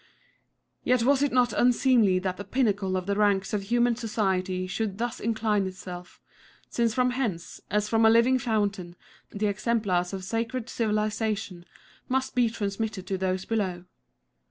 Yet 0.83 1.03
was 1.03 1.21
it 1.21 1.31
not 1.31 1.53
unseemly 1.53 2.17
that 2.17 2.37
the 2.37 2.43
pinnacle 2.43 2.97
of 2.97 3.05
the 3.05 3.15
ranks 3.15 3.53
of 3.53 3.61
human 3.61 3.95
society 3.95 4.65
should 4.65 4.97
thus 4.97 5.19
incline 5.19 5.67
itself, 5.67 6.19
since 6.67 6.91
from 6.95 7.11
hence, 7.11 7.61
as 7.69 7.87
from 7.87 8.03
a 8.03 8.09
living 8.09 8.39
fountain, 8.39 8.95
the 9.29 9.45
exemplars 9.45 10.11
of 10.11 10.23
sacred 10.23 10.69
civilization 10.69 11.65
must 12.09 12.33
be 12.33 12.49
transmitted 12.49 13.05
to 13.05 13.17
those 13.19 13.45
below. 13.45 13.85